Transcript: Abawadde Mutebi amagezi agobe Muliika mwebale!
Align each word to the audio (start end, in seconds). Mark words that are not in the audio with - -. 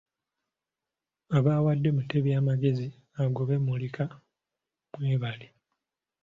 Abawadde 1.37 1.89
Mutebi 1.97 2.29
amagezi 2.39 2.87
agobe 3.23 3.55
Muliika 3.65 4.03
mwebale! 4.97 5.47